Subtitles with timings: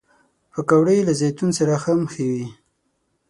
[0.53, 2.47] پکورې له زیتون سره هم ښه وي